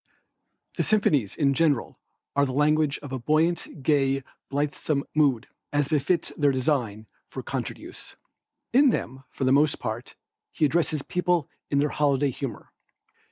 The 0.77 0.81
symphonies 0.81 1.35
in 1.35 1.53
general 1.53 1.99
are 2.35 2.47
the 2.47 2.53
language 2.53 2.97
of 3.03 3.11
a 3.11 3.19
buoyant, 3.19 3.83
gay, 3.83 4.23
blithesome 4.49 5.03
mood, 5.13 5.45
as 5.71 5.89
befits 5.89 6.31
their 6.37 6.51
design 6.51 7.05
for 7.29 7.43
concert 7.43 7.77
use. 7.77 8.15
In 8.73 8.89
them, 8.89 9.23
for 9.29 9.43
the 9.43 9.51
most 9.51 9.77
part, 9.77 10.15
he 10.51 10.65
addresses 10.65 11.03
people 11.03 11.47
in 11.69 11.77
their 11.77 11.89
holiday 11.89 12.31
humor. 12.31 12.71